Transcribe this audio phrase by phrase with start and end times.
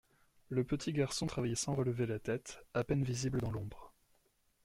[0.49, 3.93] Le petit garçon travaillait sans relever la tête, à peine visible dans l’ombre.